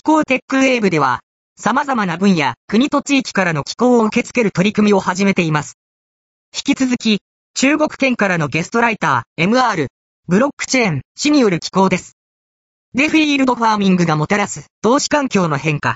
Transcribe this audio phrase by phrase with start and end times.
[0.00, 1.20] 気候テックウェーブでは、
[1.58, 5.76] 様々な分野、国と地域からの寄稿を受け付ける取り組みを始めています。
[6.54, 7.20] 引き続き、
[7.52, 9.88] 中国圏からのゲストライター、 Mr.
[10.26, 12.16] ブロックチェーン氏による寄稿です。
[12.94, 15.88] DeFi yield farming がもたらす投資環境の変化。